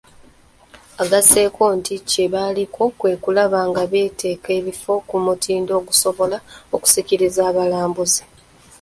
Agasseeko 1.03 1.63
nti 1.77 1.95
kye 2.09 2.25
baliko 2.33 2.83
kwe 2.99 3.13
kulaba 3.23 3.59
nga 3.69 3.83
bateeka 3.91 4.49
ebifo 4.59 4.93
ku 5.07 5.15
mutindo 5.25 5.71
ogusobola 5.81 6.37
okusikiriza 6.75 7.41
abalambuzi. 7.49 8.23